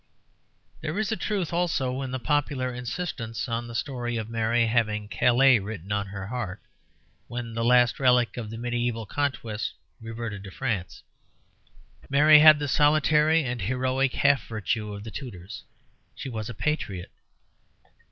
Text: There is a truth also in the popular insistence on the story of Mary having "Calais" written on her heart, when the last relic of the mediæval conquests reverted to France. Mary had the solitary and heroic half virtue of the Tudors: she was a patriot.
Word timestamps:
There 0.81 0.97
is 0.97 1.11
a 1.11 1.15
truth 1.15 1.53
also 1.53 2.01
in 2.01 2.09
the 2.09 2.17
popular 2.17 2.73
insistence 2.73 3.47
on 3.47 3.67
the 3.67 3.75
story 3.75 4.17
of 4.17 4.31
Mary 4.31 4.65
having 4.65 5.07
"Calais" 5.07 5.59
written 5.59 5.91
on 5.91 6.07
her 6.07 6.25
heart, 6.25 6.59
when 7.27 7.53
the 7.53 7.63
last 7.63 7.99
relic 7.99 8.35
of 8.35 8.49
the 8.49 8.57
mediæval 8.57 9.07
conquests 9.07 9.73
reverted 10.01 10.43
to 10.45 10.49
France. 10.49 11.03
Mary 12.09 12.39
had 12.39 12.57
the 12.57 12.67
solitary 12.67 13.43
and 13.43 13.61
heroic 13.61 14.13
half 14.13 14.47
virtue 14.47 14.91
of 14.91 15.03
the 15.03 15.11
Tudors: 15.11 15.61
she 16.15 16.29
was 16.29 16.49
a 16.49 16.55
patriot. 16.55 17.11